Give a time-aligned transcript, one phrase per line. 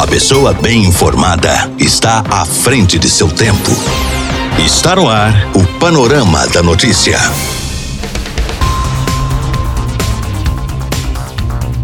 [0.00, 3.70] A pessoa bem informada está à frente de seu tempo.
[4.64, 7.18] Está no ar o Panorama da Notícia.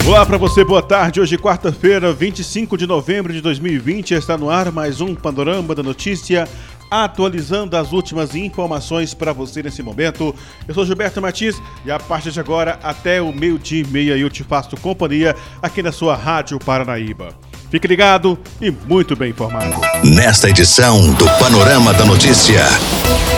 [0.06, 1.20] Olá para você, boa tarde.
[1.20, 6.48] Hoje, quarta-feira, 25 de novembro de 2020, está no ar mais um Panorama da Notícia,
[6.90, 10.34] atualizando as últimas informações para você nesse momento.
[10.66, 14.30] Eu sou Gilberto Martins e a partir de agora, até o meio-dia e meia, eu
[14.30, 17.36] te faço companhia aqui na sua Rádio Paranaíba.
[17.76, 19.78] Fique ligado e muito bem informado.
[20.02, 22.60] Nesta edição do Panorama da Notícia,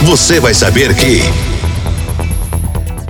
[0.02, 1.22] você vai saber que.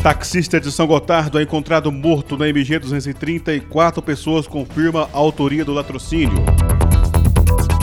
[0.02, 5.18] Taxista de São Gotardo é encontrado morto na MG 230 e quatro pessoas confirma a
[5.18, 6.42] autoria do latrocínio.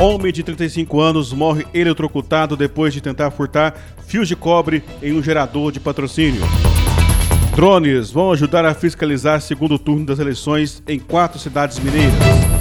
[0.02, 3.76] Homem de 35 anos morre eletrocutado depois de tentar furtar
[4.08, 6.42] fios de cobre em um gerador de patrocínio.
[7.56, 12.55] Drones vão ajudar a fiscalizar segundo turno das eleições em quatro cidades mineiras.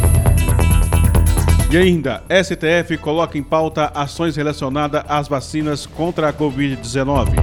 [1.74, 7.34] E ainda, STF coloca em pauta ações relacionadas às vacinas contra a Covid-19.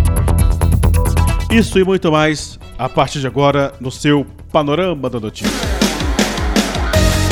[1.52, 5.52] Isso e muito mais a partir de agora no seu Panorama da Notícia.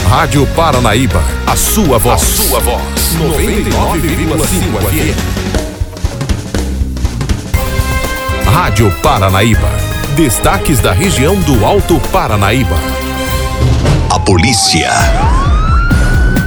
[0.09, 2.21] Rádio Paranaíba, a sua voz.
[2.21, 2.81] A sua voz.
[3.17, 5.15] 99,5 FM.
[8.45, 9.69] Rádio Paranaíba.
[10.17, 12.75] Destaques da região do Alto Paranaíba.
[14.13, 14.89] A polícia.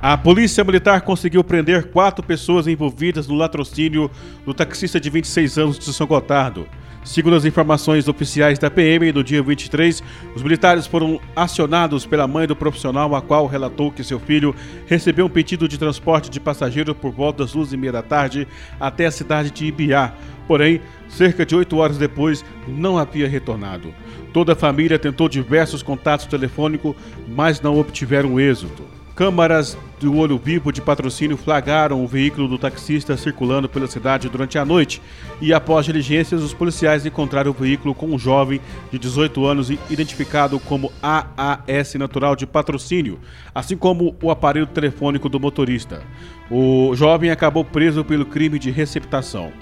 [0.00, 4.08] A Polícia Militar conseguiu prender quatro pessoas envolvidas no latrocínio
[4.46, 6.68] do taxista de 26 anos de São Gotardo.
[7.04, 10.00] Segundo as informações oficiais da PM, no dia 23,
[10.36, 14.54] os militares foram acionados pela mãe do profissional, a qual relatou que seu filho
[14.86, 18.46] recebeu um pedido de transporte de passageiro por volta das duas e meia da tarde
[18.78, 20.12] até a cidade de Ibiá.
[20.46, 23.92] Porém, cerca de oito horas depois, não havia retornado.
[24.32, 26.94] Toda a família tentou diversos contatos telefônicos,
[27.26, 28.97] mas não obtiveram êxito.
[29.18, 34.56] Câmaras do Olho Vivo de patrocínio flagraram o veículo do taxista circulando pela cidade durante
[34.56, 35.02] a noite
[35.40, 38.60] e, após diligências, os policiais encontraram o veículo com um jovem
[38.92, 43.18] de 18 anos identificado como AAS natural de patrocínio,
[43.52, 46.00] assim como o aparelho telefônico do motorista.
[46.48, 49.52] O jovem acabou preso pelo crime de receptação.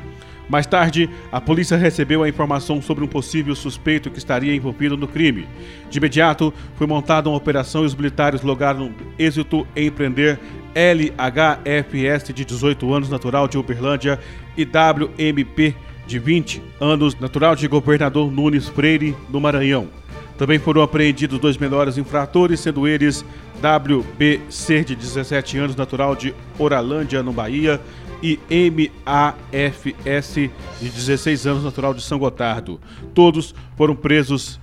[0.48, 5.08] Mais tarde, a polícia recebeu a informação sobre um possível suspeito que estaria envolvido no
[5.08, 5.48] crime.
[5.90, 10.38] De imediato, foi montada uma operação e os militares lograram êxito em prender
[10.74, 14.20] LHFS, de 18 anos, natural de Uberlândia,
[14.56, 15.74] e WMP,
[16.06, 19.88] de 20 anos, natural de Governador Nunes Freire, no Maranhão.
[20.38, 23.24] Também foram apreendidos dois menores infratores, sendo eles
[23.56, 27.80] WBC, de 17 anos, natural de Oralândia, no Bahia,
[28.22, 28.38] e
[29.04, 30.34] MAFS,
[30.80, 32.80] de 16 anos, natural de São Gotardo.
[33.14, 34.60] Todos foram presos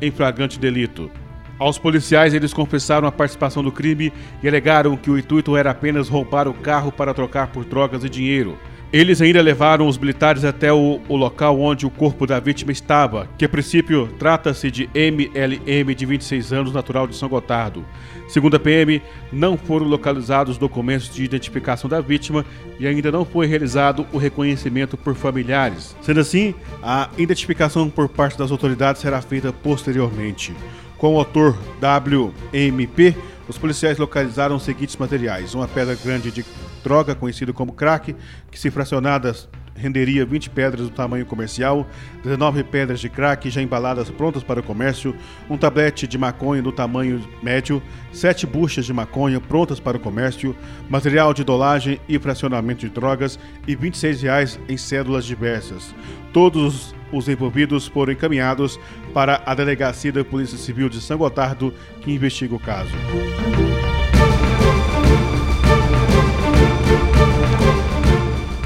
[0.00, 1.10] em flagrante delito.
[1.58, 4.12] Aos policiais, eles confessaram a participação do crime
[4.42, 8.08] e alegaram que o intuito era apenas roubar o carro para trocar por drogas e
[8.08, 8.58] dinheiro.
[8.94, 13.28] Eles ainda levaram os militares até o, o, local onde o corpo da vítima estava,
[13.36, 17.84] que a princípio trata-se de MLM de 26 anos, natural de São Gotardo.
[18.28, 22.46] Segundo a PM, não foram localizados documentos de identificação da vítima
[22.78, 25.96] e ainda não foi realizado o reconhecimento por familiares.
[26.00, 30.54] Sendo assim, a identificação por parte das autoridades será feita posteriormente.
[30.98, 33.16] Com o autor WMP,
[33.48, 36.44] os policiais localizaram os seguintes materiais: uma pedra grande de
[36.82, 38.14] droga, conhecida como crack,
[38.50, 41.86] que se fracionadas renderia 20 pedras do tamanho comercial,
[42.22, 45.14] 19 pedras de crack já embaladas prontas para o comércio,
[45.48, 50.56] um tablete de maconha do tamanho médio, 7 buchas de maconha prontas para o comércio,
[50.88, 55.94] material de dolagem e fracionamento de drogas e 26 reais em cédulas diversas.
[56.32, 58.78] Todos os envolvidos foram encaminhados
[59.12, 62.92] para a Delegacia da Polícia Civil de São Gotardo, que investiga o caso.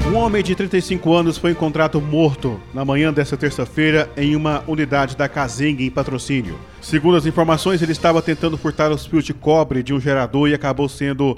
[0.09, 5.15] Um homem de 35 anos foi encontrado morto na manhã desta terça-feira em uma unidade
[5.15, 6.57] da Casengue em patrocínio.
[6.81, 10.55] Segundo as informações, ele estava tentando furtar os fios de cobre de um gerador e
[10.55, 11.37] acabou sendo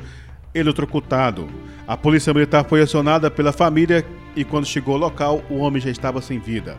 [0.56, 1.50] eletrocutado.
[1.86, 4.06] A polícia militar foi acionada pela família
[4.38, 6.78] e quando chegou ao local, o homem já estava sem vida.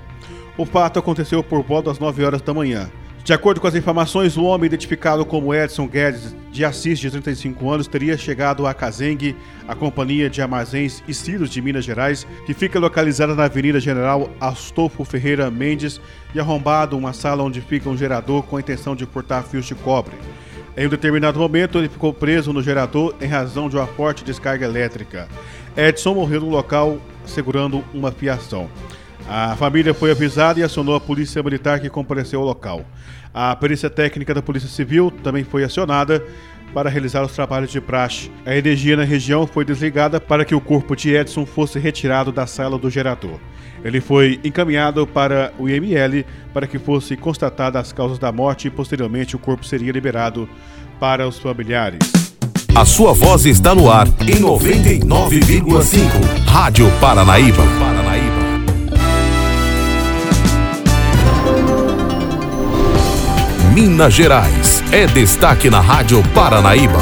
[0.57, 2.91] O fato aconteceu por volta das 9 horas da manhã.
[3.25, 7.71] De acordo com as informações, o homem identificado como Edson Guedes de Assis, de 35
[7.71, 9.37] anos, teria chegado a Cazengue,
[9.69, 14.29] a Companhia de Armazéns e Silos de Minas Gerais, que fica localizada na Avenida General
[14.41, 16.01] Astolfo Ferreira Mendes,
[16.35, 19.77] e arrombado uma sala onde fica um gerador com a intenção de cortar fios de
[19.77, 20.15] cobre.
[20.77, 24.67] Em um determinado momento, ele ficou preso no gerador em razão de uma forte descarga
[24.67, 25.29] elétrica.
[25.77, 28.69] Edson morreu no local segurando uma fiação.
[29.29, 32.85] A família foi avisada e acionou a polícia militar que compareceu ao local.
[33.33, 36.23] A perícia técnica da Polícia Civil também foi acionada
[36.75, 38.31] para realizar os trabalhos de praxe.
[38.45, 42.47] A energia na região foi desligada para que o corpo de Edson fosse retirado da
[42.47, 43.39] sala do gerador.
[43.85, 48.71] Ele foi encaminhado para o IML para que fosse constatada as causas da morte e
[48.71, 50.49] posteriormente o corpo seria liberado
[51.01, 51.99] para os familiares.
[52.75, 56.47] A sua voz está no ar em 99,5.
[56.47, 57.63] Rádio Paranaíba.
[63.75, 66.99] Minas Gerais é destaque na Rádio Paranaíba.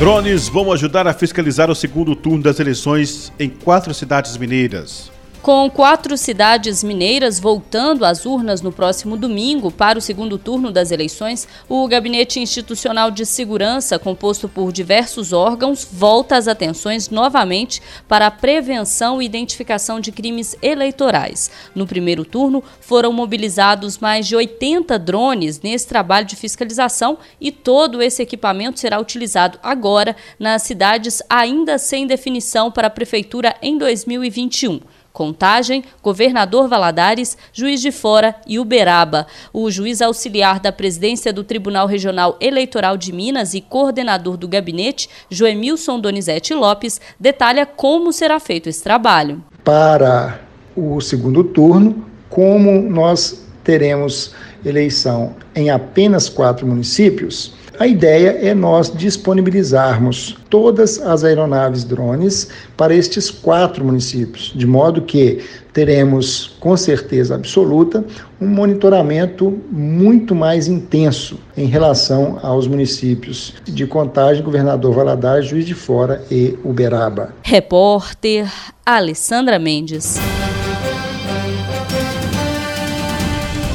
[0.00, 5.12] Drones vão ajudar a fiscalizar o segundo turno das eleições em quatro cidades mineiras.
[5.44, 10.90] Com quatro cidades mineiras voltando às urnas no próximo domingo para o segundo turno das
[10.90, 18.26] eleições, o Gabinete Institucional de Segurança, composto por diversos órgãos, volta as atenções novamente para
[18.26, 21.50] a prevenção e identificação de crimes eleitorais.
[21.74, 28.00] No primeiro turno, foram mobilizados mais de 80 drones nesse trabalho de fiscalização e todo
[28.00, 34.80] esse equipamento será utilizado agora nas cidades ainda sem definição para a Prefeitura em 2021.
[35.14, 39.28] Contagem, Governador Valadares, Juiz de Fora e Uberaba.
[39.52, 45.08] O juiz auxiliar da presidência do Tribunal Regional Eleitoral de Minas e coordenador do gabinete,
[45.30, 49.40] Joemilson Donizete Lopes, detalha como será feito esse trabalho.
[49.62, 50.40] Para
[50.74, 54.34] o segundo turno, como nós teremos
[54.64, 62.94] eleição em apenas quatro municípios, a ideia é nós disponibilizarmos todas as aeronaves drones para
[62.94, 68.04] estes quatro municípios, de modo que teremos, com certeza absoluta,
[68.40, 75.74] um monitoramento muito mais intenso em relação aos municípios de Contagem, Governador Valadares, Juiz de
[75.74, 77.34] Fora e Uberaba.
[77.42, 78.48] Repórter
[78.86, 80.18] Alessandra Mendes.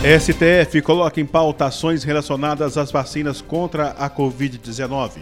[0.10, 5.20] STF coloca em pauta ações relacionadas às vacinas contra a Covid-19.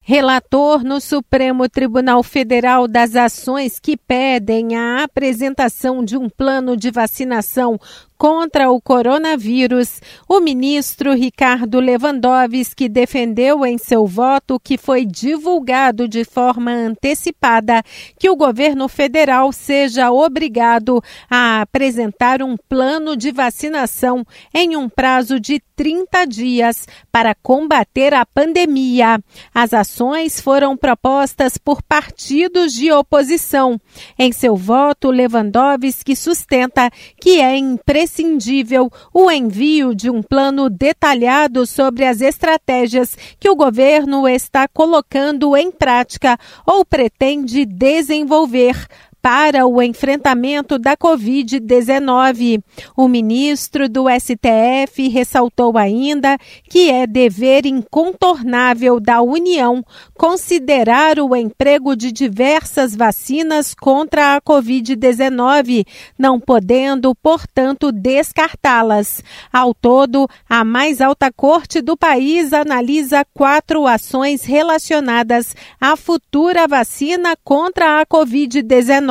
[0.00, 6.90] Relator no Supremo Tribunal Federal das ações que pedem a apresentação de um plano de
[6.90, 7.78] vacinação
[8.20, 16.22] contra o coronavírus, o ministro Ricardo Lewandowski defendeu em seu voto que foi divulgado de
[16.22, 17.82] forma antecipada
[18.18, 24.22] que o governo federal seja obrigado a apresentar um plano de vacinação
[24.52, 29.18] em um prazo de 30 dias para combater a pandemia.
[29.54, 33.80] As ações foram propostas por partidos de oposição.
[34.18, 41.64] Em seu voto, Lewandowski sustenta que é imprescindível imprescindível o envio de um plano detalhado
[41.66, 48.86] sobre as estratégias que o governo está colocando em prática ou pretende desenvolver
[49.22, 52.62] para o enfrentamento da Covid-19.
[52.96, 56.38] O ministro do STF ressaltou ainda
[56.68, 59.84] que é dever incontornável da União
[60.16, 65.86] considerar o emprego de diversas vacinas contra a Covid-19,
[66.18, 69.22] não podendo, portanto, descartá-las.
[69.52, 77.34] Ao todo, a mais alta corte do país analisa quatro ações relacionadas à futura vacina
[77.44, 79.09] contra a Covid-19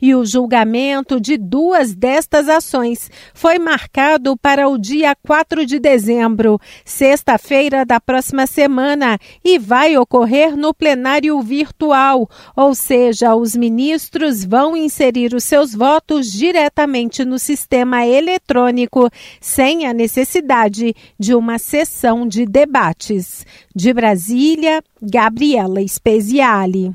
[0.00, 6.60] e o julgamento de duas destas ações foi marcado para o dia 4 de dezembro,
[6.84, 14.76] sexta-feira da próxima semana, e vai ocorrer no plenário virtual, ou seja, os ministros vão
[14.76, 19.08] inserir os seus votos diretamente no sistema eletrônico,
[19.40, 23.46] sem a necessidade de uma sessão de debates.
[23.74, 26.94] De Brasília, Gabriela Speziale.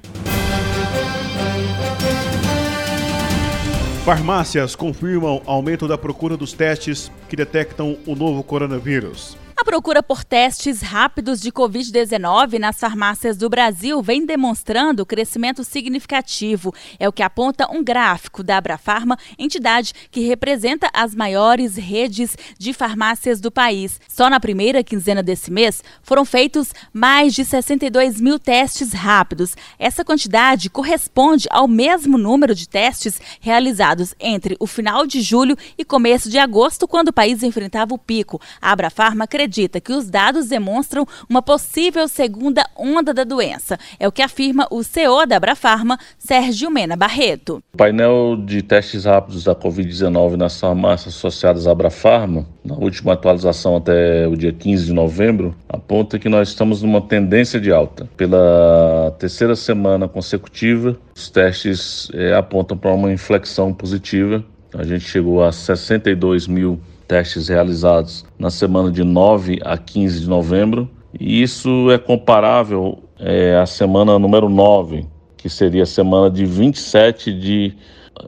[4.05, 9.37] Farmácias confirmam aumento da procura dos testes que detectam o novo coronavírus.
[9.59, 16.73] A procura por testes rápidos de Covid-19 nas farmácias do Brasil vem demonstrando crescimento significativo.
[16.97, 22.71] É o que aponta um gráfico da Abrafarma, entidade que representa as maiores redes de
[22.71, 23.99] farmácias do país.
[24.07, 29.57] Só na primeira quinzena desse mês foram feitos mais de 62 mil testes rápidos.
[29.77, 35.83] Essa quantidade corresponde ao mesmo número de testes realizados entre o final de julho e
[35.83, 38.39] começo de agosto, quando o país enfrentava o pico.
[38.61, 43.77] A Abrafarma acredita acredita que os dados demonstram uma possível segunda onda da doença.
[43.99, 47.63] É o que afirma o CEO da Abrafarma, Sérgio Mena Barreto.
[47.73, 53.75] O painel de testes rápidos da Covid-19 nas farmácias associadas à Abrafarma, na última atualização
[53.75, 58.07] até o dia 15 de novembro, aponta que nós estamos numa tendência de alta.
[58.15, 64.43] Pela terceira semana consecutiva, os testes é, apontam para uma inflexão positiva.
[64.75, 66.79] A gente chegou a 62 mil
[67.09, 70.87] testes realizados na semana de 9 a 15 de novembro.
[71.19, 77.33] E isso é comparável é, à semana número 9, que seria a semana de 27
[77.33, 77.73] de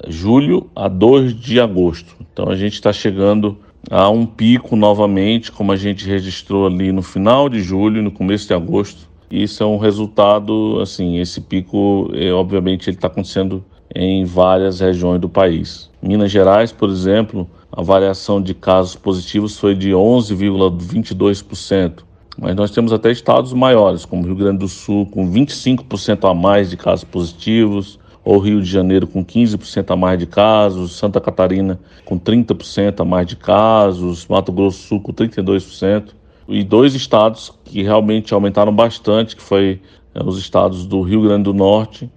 [0.07, 2.15] julho a 2 de agosto.
[2.33, 3.55] Então a gente está chegando
[3.89, 8.47] a um pico novamente, como a gente registrou ali no final de julho, no começo
[8.47, 9.07] de agosto.
[9.29, 15.21] Isso é um resultado, assim, esse pico, é, obviamente, ele está acontecendo em várias regiões
[15.21, 15.89] do país.
[16.01, 22.03] Minas Gerais, por exemplo, a variação de casos positivos foi de 11,22%.
[22.37, 26.69] Mas nós temos até estados maiores, como Rio Grande do Sul, com 25% a mais
[26.69, 31.79] de casos positivos, ou Rio de Janeiro com 15% a mais de casos, Santa Catarina
[32.05, 36.13] com 30% a mais de casos, Mato Grosso do Sul com 32%,
[36.47, 39.81] e dois estados que realmente aumentaram bastante, que foi
[40.13, 42.09] é, os estados do Rio Grande do Norte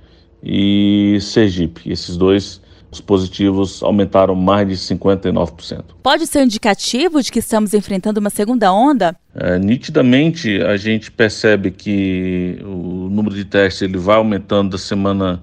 [0.43, 1.91] e Sergipe.
[1.91, 2.61] Esses dois
[2.95, 5.83] os positivos aumentaram mais de 59%.
[6.03, 9.17] Pode ser um indicativo de que estamos enfrentando uma segunda onda?
[9.35, 15.43] É, nitidamente, a gente percebe que o número de testes ele vai aumentando da semana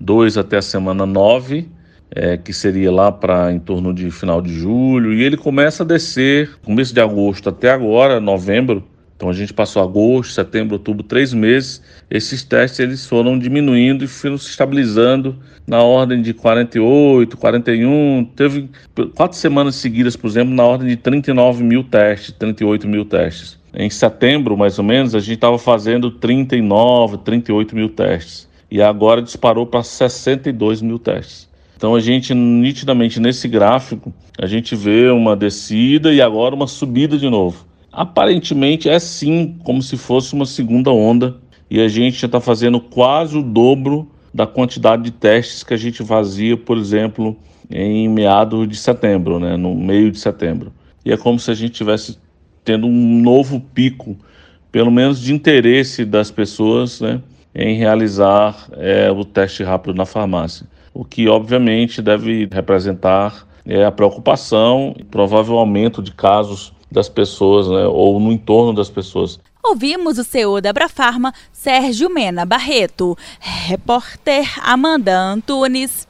[0.00, 1.68] 2 até a semana 9,
[2.10, 5.86] é, que seria lá para em torno de final de julho, e ele começa a
[5.86, 8.82] descer, começo de agosto até agora, novembro,
[9.18, 11.82] então a gente passou agosto, setembro, outubro, três meses.
[12.08, 18.24] Esses testes eles foram diminuindo e foram se estabilizando na ordem de 48, 41.
[18.36, 18.70] Teve
[19.16, 23.58] quatro semanas seguidas, por exemplo, na ordem de 39 mil testes, 38 mil testes.
[23.74, 28.48] Em setembro, mais ou menos, a gente estava fazendo 39, 38 mil testes.
[28.70, 31.48] E agora disparou para 62 mil testes.
[31.76, 37.18] Então a gente nitidamente nesse gráfico a gente vê uma descida e agora uma subida
[37.18, 37.67] de novo.
[37.92, 41.36] Aparentemente é sim como se fosse uma segunda onda
[41.70, 45.76] e a gente já está fazendo quase o dobro da quantidade de testes que a
[45.76, 47.36] gente fazia, por exemplo,
[47.70, 50.72] em meados de setembro, né, no meio de setembro.
[51.04, 52.18] E é como se a gente tivesse
[52.64, 54.16] tendo um novo pico,
[54.70, 57.22] pelo menos de interesse das pessoas, né,
[57.54, 60.66] em realizar é, o teste rápido na farmácia.
[60.92, 67.68] O que obviamente deve representar é, a preocupação e provável aumento de casos das pessoas,
[67.68, 69.38] né, ou no entorno das pessoas.
[69.62, 73.16] Ouvimos o CEO da Abrafarma, Sérgio Mena Barreto.
[73.40, 76.06] Repórter Amanda Antunes.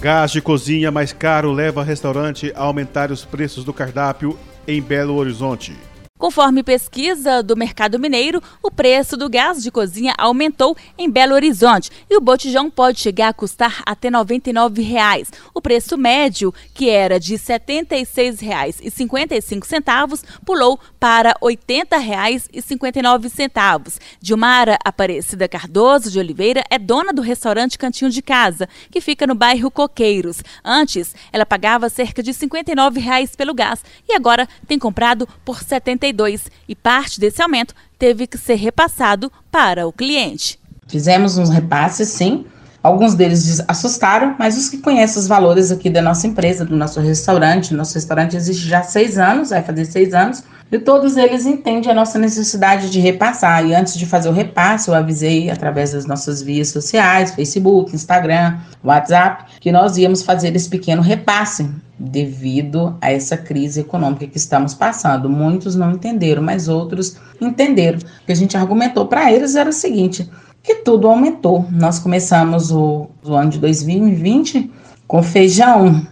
[0.00, 4.36] Gás de cozinha mais caro leva restaurante a aumentar os preços do cardápio
[4.66, 5.76] em Belo Horizonte.
[6.22, 11.90] Conforme pesquisa do mercado mineiro, o preço do gás de cozinha aumentou em Belo Horizonte
[12.08, 15.32] e o botijão pode chegar a custar até 99 reais.
[15.52, 23.98] O preço médio, que era de R$ 76,55, pulou para R$ 80,59.
[24.20, 29.34] Dilmara Aparecida Cardoso de Oliveira é dona do restaurante Cantinho de Casa, que fica no
[29.34, 30.40] bairro Coqueiros.
[30.64, 35.64] Antes, ela pagava cerca de 59 reais pelo gás e agora tem comprado por R$
[36.12, 40.58] 72 e parte desse aumento teve que ser repassado para o cliente.
[40.86, 42.44] Fizemos uns repasses, sim.
[42.82, 47.00] Alguns deles assustaram, mas os que conhecem os valores aqui da nossa empresa, do nosso
[47.00, 51.46] restaurante, nosso restaurante existe já há seis anos, vai fazer seis anos, e todos eles
[51.46, 53.64] entendem a nossa necessidade de repassar.
[53.64, 58.58] E antes de fazer o repasse, eu avisei através das nossas vias sociais, Facebook, Instagram,
[58.82, 61.70] WhatsApp, que nós íamos fazer esse pequeno repasse
[62.02, 65.30] devido a essa crise econômica que estamos passando.
[65.30, 67.98] Muitos não entenderam, mas outros entenderam.
[67.98, 70.28] O que a gente argumentou para eles era o seguinte:
[70.62, 71.66] que tudo aumentou.
[71.70, 74.70] Nós começamos o, o ano de 2020
[75.06, 76.06] com feijão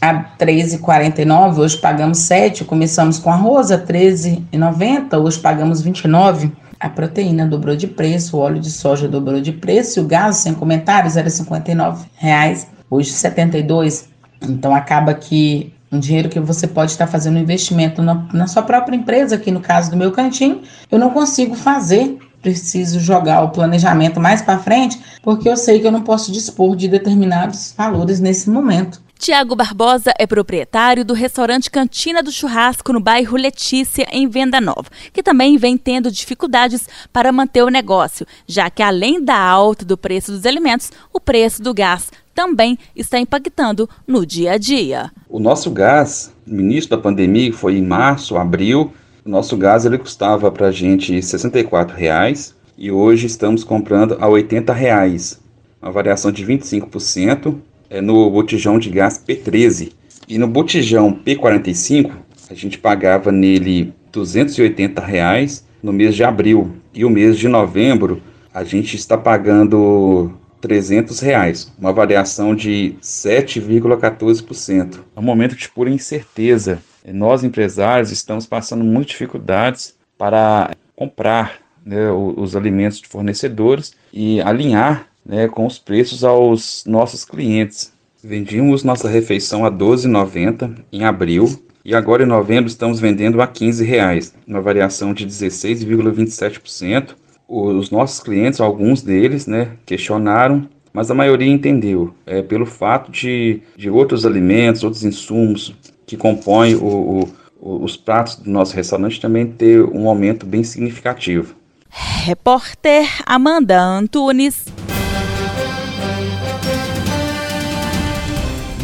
[0.00, 6.52] a 13,49, hoje pagamos 7, começamos com arroz a 13,90, hoje pagamos 29.
[6.78, 10.52] A proteína dobrou de preço, o óleo de soja dobrou de preço, o gás, sem
[10.52, 14.13] comentários, era 59 reais, hoje 72.
[14.42, 18.62] Então acaba que um dinheiro que você pode estar fazendo um investimento na, na sua
[18.62, 23.48] própria empresa, aqui no caso do meu cantinho, eu não consigo fazer preciso jogar o
[23.48, 28.20] planejamento mais para frente, porque eu sei que eu não posso dispor de determinados valores
[28.20, 29.02] nesse momento.
[29.18, 34.90] Tiago Barbosa é proprietário do restaurante Cantina do Churrasco no bairro Letícia, em Venda Nova,
[35.10, 39.96] que também vem tendo dificuldades para manter o negócio, já que além da alta do
[39.96, 45.10] preço dos alimentos, o preço do gás também está impactando no dia a dia.
[45.28, 48.92] O nosso gás, no início da pandemia, foi em março, abril,
[49.24, 54.28] o nosso gás ele custava para a gente 64 reais, e hoje estamos comprando a
[54.28, 55.40] 80 reais,
[55.80, 57.56] uma variação de 25%
[57.90, 59.92] é no botijão de gás P13.
[60.26, 62.10] E no botijão P45,
[62.50, 66.70] a gente pagava nele 280 reais no mês de abril.
[66.94, 68.22] E o mês de novembro,
[68.52, 70.32] a gente está pagando
[70.64, 75.00] 300 reais, uma variação de 7,14%.
[75.14, 76.78] É um momento de pura incerteza.
[77.06, 85.06] Nós, empresários, estamos passando muitas dificuldades para comprar né, os alimentos de fornecedores e alinhar
[85.22, 87.92] né, com os preços aos nossos clientes.
[88.22, 93.46] Vendíamos nossa refeição a R$ 12,90 em abril e agora em novembro estamos vendendo a
[93.46, 97.16] 15 reais, uma variação de 16,27%.
[97.56, 103.62] Os nossos clientes, alguns deles, né, questionaram, mas a maioria entendeu, é, pelo fato de,
[103.76, 105.74] de outros alimentos, outros insumos
[106.06, 107.28] que compõem o,
[107.60, 111.54] o, os pratos do nosso restaurante também ter um aumento bem significativo.
[111.88, 114.66] Repórter Amanda Antunes.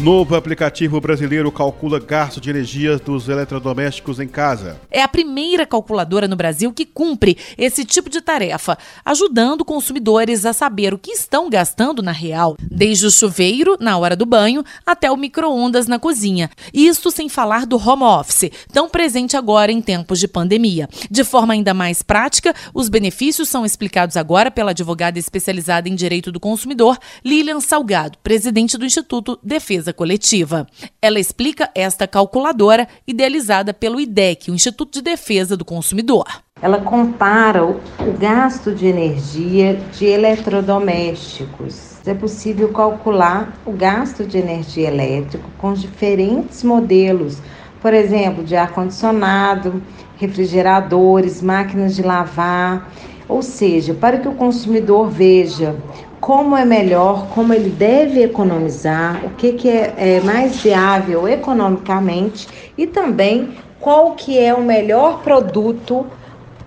[0.01, 4.81] Novo aplicativo brasileiro calcula gasto de energia dos eletrodomésticos em casa.
[4.89, 10.53] É a primeira calculadora no Brasil que cumpre esse tipo de tarefa, ajudando consumidores a
[10.53, 15.11] saber o que estão gastando na real, desde o chuveiro na hora do banho até
[15.11, 16.49] o micro-ondas na cozinha.
[16.73, 20.89] Isso sem falar do home office, tão presente agora em tempos de pandemia.
[21.11, 26.31] De forma ainda mais prática, os benefícios são explicados agora pela advogada especializada em direito
[26.31, 30.67] do consumidor, Lilian Salgado, presidente do Instituto Defesa coletiva.
[31.01, 36.25] Ela explica esta calculadora idealizada pelo IDEC, o Instituto de Defesa do Consumidor.
[36.61, 37.79] Ela compara o,
[38.19, 41.97] gasto de energia de eletrodomésticos.
[42.05, 47.39] É possível calcular o gasto de energia elétrica com diferentes modelos,
[47.81, 49.81] por exemplo, de ar-condicionado,
[50.17, 52.91] refrigeradores, máquinas de lavar,
[53.27, 55.75] ou seja, para que o consumidor veja
[56.21, 62.47] como é melhor, como ele deve economizar, o que, que é, é mais viável economicamente
[62.77, 66.05] e também qual que é o melhor produto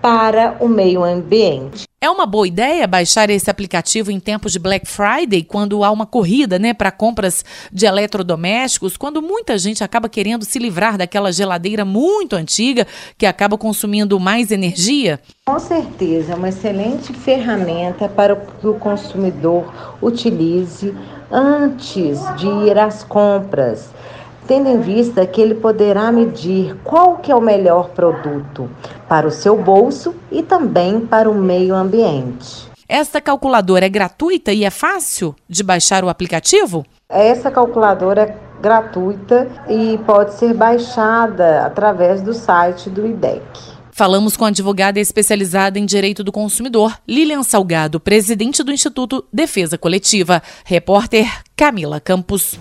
[0.01, 1.85] para o meio ambiente.
[2.05, 6.05] É uma boa ideia baixar esse aplicativo em tempos de Black Friday, quando há uma
[6.05, 11.83] corrida né, para compras de eletrodomésticos, quando muita gente acaba querendo se livrar daquela geladeira
[11.83, 12.85] muito antiga
[13.17, 15.19] que acaba consumindo mais energia?
[15.47, 20.93] Com certeza, é uma excelente ferramenta para que o consumidor utilize
[21.31, 23.89] antes de ir às compras
[24.47, 28.69] tendo em vista que ele poderá medir qual que é o melhor produto
[29.07, 32.69] para o seu bolso e também para o meio ambiente.
[32.87, 36.85] Esta calculadora é gratuita e é fácil de baixar o aplicativo?
[37.09, 43.41] Essa calculadora é gratuita e pode ser baixada através do site do IDEC.
[43.91, 49.77] Falamos com a advogada especializada em direito do consumidor, Lilian Salgado, presidente do Instituto Defesa
[49.77, 50.43] Coletiva.
[50.65, 52.59] Repórter Camila Campos.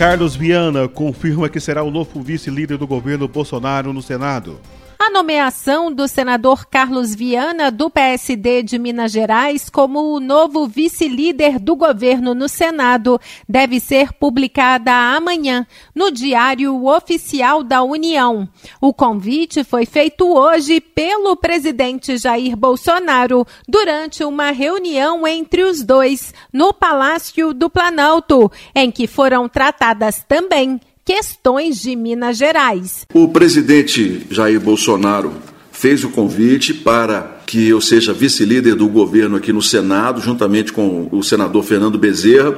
[0.00, 4.58] Carlos Viana confirma que será o novo vice-líder do governo Bolsonaro no Senado.
[5.02, 11.58] A nomeação do senador Carlos Viana, do PSD de Minas Gerais, como o novo vice-líder
[11.58, 18.46] do governo no Senado, deve ser publicada amanhã no Diário Oficial da União.
[18.78, 26.34] O convite foi feito hoje pelo presidente Jair Bolsonaro durante uma reunião entre os dois
[26.52, 30.78] no Palácio do Planalto, em que foram tratadas também
[31.10, 33.04] questões de Minas Gerais.
[33.12, 35.32] O presidente Jair Bolsonaro
[35.72, 41.08] fez o convite para que eu seja vice-líder do governo aqui no Senado, juntamente com
[41.10, 42.56] o senador Fernando Bezerra.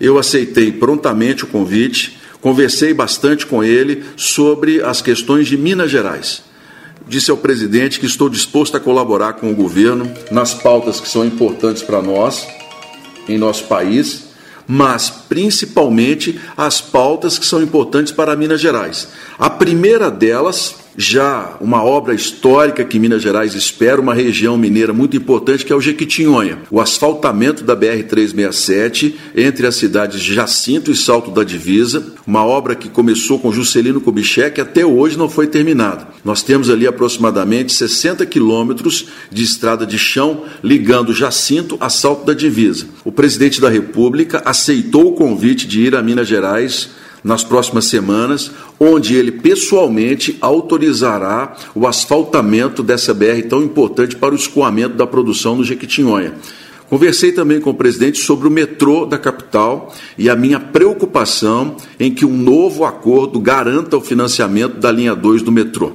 [0.00, 6.42] Eu aceitei prontamente o convite, conversei bastante com ele sobre as questões de Minas Gerais.
[7.06, 11.22] Disse ao presidente que estou disposto a colaborar com o governo nas pautas que são
[11.22, 12.46] importantes para nós,
[13.28, 14.33] em nosso país,
[14.66, 19.08] mas principalmente as pautas que são importantes para Minas Gerais.
[19.38, 25.16] A primeira delas já uma obra histórica que Minas Gerais espera, uma região mineira muito
[25.16, 26.58] importante que é o Jequitinhonha.
[26.70, 32.74] O asfaltamento da BR-367 entre as cidades de Jacinto e Salto da Divisa, uma obra
[32.74, 36.08] que começou com Juscelino Kubitschek até hoje não foi terminada.
[36.24, 42.32] Nós temos ali aproximadamente 60 quilômetros de estrada de chão ligando Jacinto a Salto da
[42.32, 42.86] Divisa.
[43.04, 46.90] O presidente da República aceitou o convite de ir a Minas Gerais
[47.24, 54.36] nas próximas semanas, onde ele pessoalmente autorizará o asfaltamento dessa BR tão importante para o
[54.36, 56.34] escoamento da produção no Jequitinhonha.
[56.90, 62.12] Conversei também com o presidente sobre o metrô da capital e a minha preocupação em
[62.12, 65.92] que um novo acordo garanta o financiamento da linha 2 do metrô.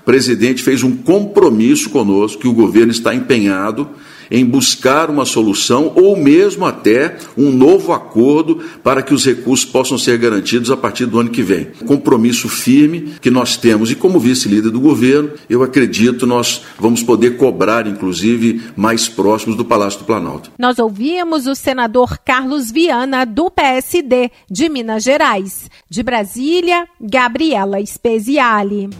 [0.00, 3.88] O presidente fez um compromisso conosco que o governo está empenhado
[4.30, 9.98] em buscar uma solução ou mesmo até um novo acordo para que os recursos possam
[9.98, 11.68] ser garantidos a partir do ano que vem.
[11.86, 17.36] Compromisso firme que nós temos e como vice-líder do governo, eu acredito nós vamos poder
[17.36, 20.50] cobrar inclusive mais próximos do Palácio do Planalto.
[20.58, 25.70] Nós ouvimos o senador Carlos Viana do PSD de Minas Gerais.
[25.88, 28.90] De Brasília, Gabriela Speziale.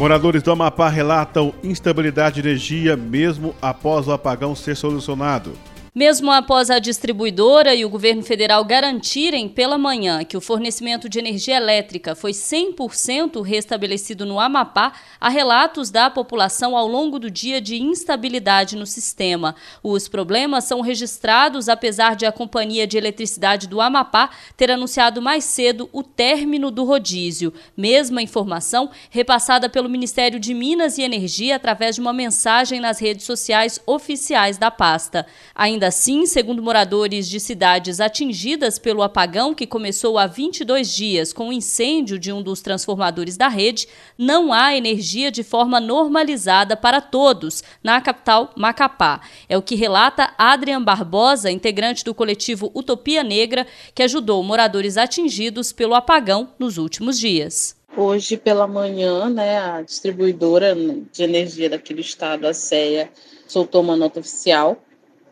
[0.00, 5.52] Moradores do Amapá relatam instabilidade de energia mesmo após o apagão ser solucionado.
[5.92, 11.18] Mesmo após a distribuidora e o governo federal garantirem pela manhã que o fornecimento de
[11.18, 17.60] energia elétrica foi 100% restabelecido no Amapá, há relatos da população ao longo do dia
[17.60, 19.56] de instabilidade no sistema.
[19.82, 25.42] Os problemas são registrados apesar de a Companhia de Eletricidade do Amapá ter anunciado mais
[25.42, 27.52] cedo o término do rodízio.
[27.76, 33.26] Mesma informação repassada pelo Ministério de Minas e Energia através de uma mensagem nas redes
[33.26, 35.26] sociais oficiais da pasta.
[35.52, 41.32] Ainda Ainda assim, segundo moradores de cidades atingidas pelo apagão que começou há 22 dias
[41.32, 43.88] com o incêndio de um dos transformadores da rede,
[44.18, 49.22] não há energia de forma normalizada para todos na capital Macapá.
[49.48, 55.72] É o que relata Adrian Barbosa, integrante do coletivo Utopia Negra, que ajudou moradores atingidos
[55.72, 57.74] pelo apagão nos últimos dias.
[57.96, 60.76] Hoje pela manhã, né, a distribuidora
[61.10, 63.10] de energia daquele estado, a CEA,
[63.48, 64.76] soltou uma nota oficial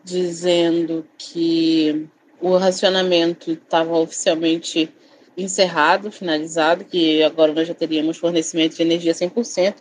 [0.09, 2.07] dizendo que
[2.41, 4.91] o racionamento estava oficialmente
[5.37, 9.75] encerrado, finalizado, que agora nós já teríamos fornecimento de energia 100%.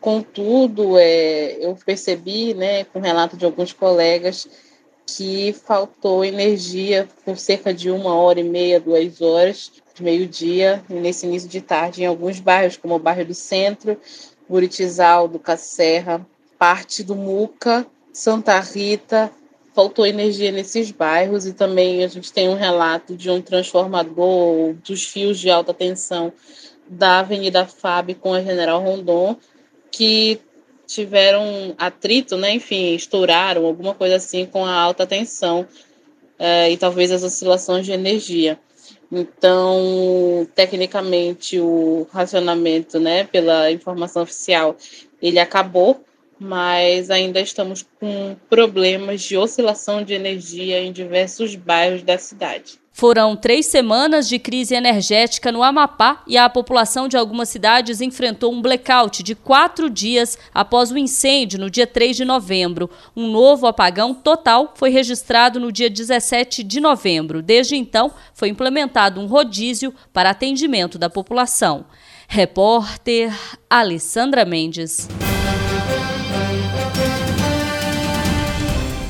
[0.00, 4.46] Contudo, é, eu percebi, né, com relato de alguns colegas,
[5.06, 11.48] que faltou energia por cerca de uma hora e meia, duas horas, meio-dia, nesse início
[11.48, 13.98] de tarde, em alguns bairros, como o bairro do Centro,
[14.48, 16.24] Buritizal, do Cacerra,
[16.58, 19.30] parte do Muca, Santa Rita,
[19.74, 25.04] faltou energia nesses bairros e também a gente tem um relato de um transformador dos
[25.04, 26.32] fios de alta tensão
[26.88, 29.36] da Avenida Fábio com a General Rondon
[29.90, 30.40] que
[30.86, 32.52] tiveram atrito, né?
[32.52, 35.66] Enfim, estouraram alguma coisa assim com a alta tensão
[36.38, 38.58] é, e talvez as oscilações de energia.
[39.12, 44.76] Então, tecnicamente, o racionamento, né, pela informação oficial,
[45.20, 46.04] ele acabou,
[46.40, 52.80] mas ainda estamos com problemas de oscilação de energia em diversos bairros da cidade.
[52.92, 58.52] Foram três semanas de crise energética no Amapá e a população de algumas cidades enfrentou
[58.52, 62.90] um blackout de quatro dias após o incêndio no dia 3 de novembro.
[63.16, 67.40] Um novo apagão total foi registrado no dia 17 de novembro.
[67.40, 71.86] Desde então, foi implementado um rodízio para atendimento da população.
[72.28, 73.32] Repórter
[73.70, 75.08] Alessandra Mendes.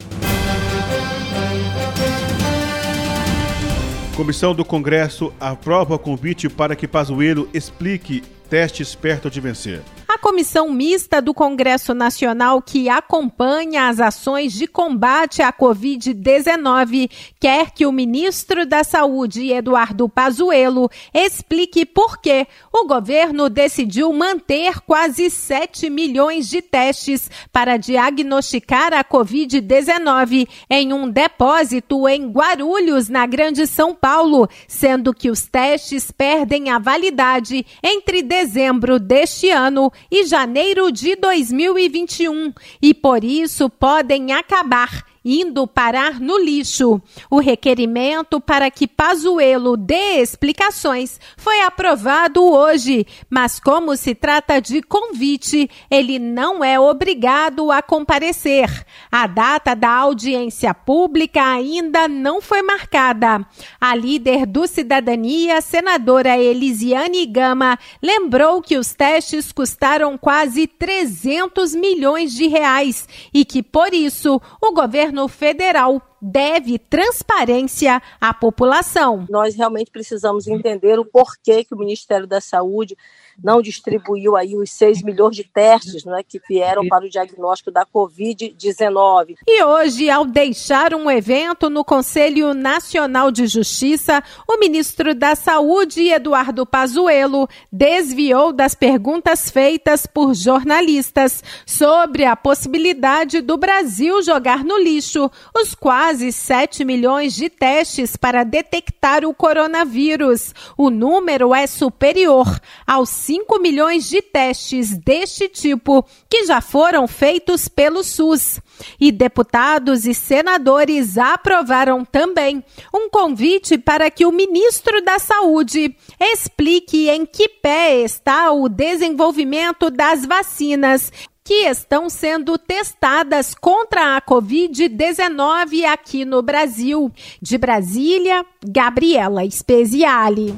[4.19, 9.81] Comissão do Congresso aprova convite para que Pazuello explique testes perto de vencer.
[10.09, 17.73] A comissão mista do Congresso Nacional que acompanha as ações de combate à Covid-19 quer
[17.73, 25.29] que o ministro da Saúde, Eduardo Pazuello, explique por que o governo decidiu manter quase
[25.29, 33.67] 7 milhões de testes para diagnosticar a Covid-19 em um depósito em Guarulhos, na Grande
[33.67, 40.91] São Paulo, sendo que os testes perdem a validade entre dezembro deste ano e janeiro
[40.91, 47.01] de 2021 e por isso podem acabar indo parar no lixo.
[47.31, 54.81] O requerimento para que Pazuello dê explicações foi aprovado hoje, mas como se trata de
[54.81, 58.69] convite, ele não é obrigado a comparecer.
[59.13, 63.47] A data da audiência pública ainda não foi marcada.
[63.79, 72.33] A líder do Cidadania, senadora Elisiane Gama, lembrou que os testes custaram quase 300 milhões
[72.33, 79.27] de reais e que por isso o governo governo federal deve transparência à população.
[79.29, 82.97] Nós realmente precisamos entender o porquê que o Ministério da Saúde
[83.43, 87.87] não distribuiu aí os 6 milhões de testes né, que vieram para o diagnóstico da
[87.87, 89.37] Covid-19.
[89.47, 96.09] E hoje, ao deixar um evento no Conselho Nacional de Justiça, o ministro da Saúde,
[96.09, 104.79] Eduardo Pazuello, desviou das perguntas feitas por jornalistas sobre a possibilidade do Brasil jogar no
[104.79, 105.75] lixo os
[106.09, 110.55] quase 7 milhões de testes para detectar o coronavírus.
[110.75, 117.69] O número é superior aos 5 milhões de testes deste tipo que já foram feitos
[117.69, 118.59] pelo SUS.
[118.99, 127.11] E deputados e senadores aprovaram também um convite para que o ministro da Saúde explique
[127.11, 131.13] em que pé está o desenvolvimento das vacinas
[131.49, 137.11] que estão sendo testadas contra a Covid-19 aqui no Brasil.
[137.41, 140.55] De Brasília, Gabriela Speziale.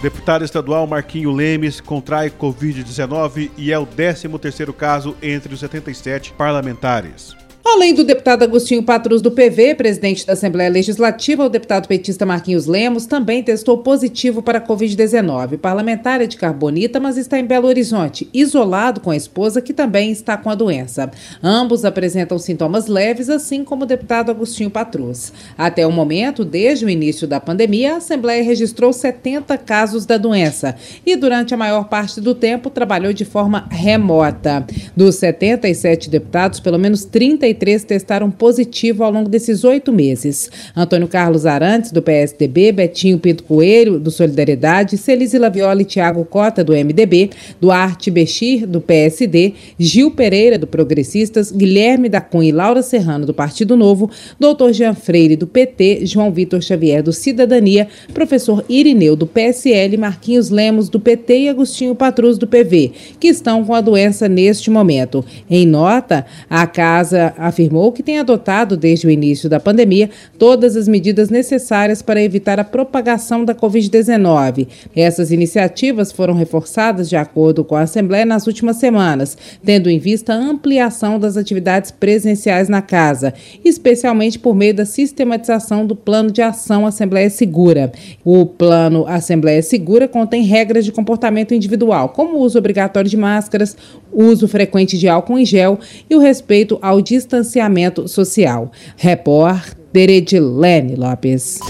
[0.00, 7.36] Deputado estadual Marquinho Lemes contrai Covid-19 e é o 13º caso entre os 77 parlamentares.
[7.62, 12.66] Além do deputado Agostinho Patrus do PV, presidente da Assembleia Legislativa, o deputado petista Marquinhos
[12.66, 15.58] Lemos também testou positivo para a Covid-19.
[15.58, 20.10] Parlamentar é de Carbonita, mas está em Belo Horizonte, isolado com a esposa, que também
[20.10, 21.10] está com a doença.
[21.42, 25.30] Ambos apresentam sintomas leves, assim como o deputado Agostinho Patrus.
[25.56, 30.74] Até o momento, desde o início da pandemia, a Assembleia registrou 70 casos da doença
[31.04, 34.66] e, durante a maior parte do tempo, trabalhou de forma remota.
[34.96, 40.50] Dos 77 deputados, pelo menos 30 33 testaram positivo ao longo desses oito meses.
[40.76, 46.62] Antônio Carlos Arantes, do PSDB, Betinho Pinto Coelho, do Solidariedade, Celise Laviola e Tiago Cota,
[46.62, 52.82] do MDB, Duarte Bechir, do PSD, Gil Pereira, do Progressistas, Guilherme da Cunha e Laura
[52.82, 58.64] Serrano, do Partido Novo, Doutor Jean Freire, do PT, João Vitor Xavier, do Cidadania, Professor
[58.68, 63.74] Irineu, do PSL, Marquinhos Lemos, do PT e Agostinho Patrus, do PV, que estão com
[63.74, 65.24] a doença neste momento.
[65.48, 70.86] Em nota, a Casa afirmou que tem adotado desde o início da pandemia todas as
[70.86, 74.68] medidas necessárias para evitar a propagação da Covid-19.
[74.94, 80.34] Essas iniciativas foram reforçadas de acordo com a Assembleia nas últimas semanas, tendo em vista
[80.34, 83.32] a ampliação das atividades presenciais na casa,
[83.64, 87.90] especialmente por meio da sistematização do Plano de Ação Assembleia Segura.
[88.24, 93.76] O Plano Assembleia Segura contém regras de comportamento individual, como o uso obrigatório de máscaras,
[94.12, 97.00] uso frequente de álcool em gel e o respeito ao
[97.30, 98.72] distanciamento social.
[98.96, 101.60] Repórter Edilene Lopes.